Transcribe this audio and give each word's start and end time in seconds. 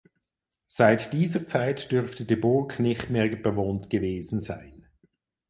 Seit 0.65 1.13
dieser 1.13 1.45
Zeit 1.45 1.91
dürfte 1.91 2.25
die 2.25 2.35
Burg 2.35 2.79
nicht 2.79 3.11
mehr 3.11 3.27
bewohnt 3.35 3.91
gewesen 3.91 4.39
sein. 4.39 4.87